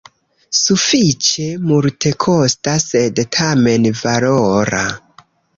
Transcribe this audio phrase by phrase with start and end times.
[0.59, 4.85] Sufiĉe multekosta sed tamen valora.